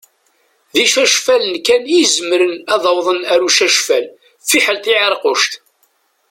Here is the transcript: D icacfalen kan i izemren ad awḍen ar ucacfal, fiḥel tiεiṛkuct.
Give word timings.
D 0.73 0.75
icacfalen 0.83 1.55
kan 1.65 1.83
i 1.87 1.93
izemren 2.03 2.53
ad 2.73 2.83
awḍen 2.89 3.21
ar 3.31 3.39
ucacfal, 3.47 4.05
fiḥel 4.49 4.77
tiεiṛkuct. 4.83 5.51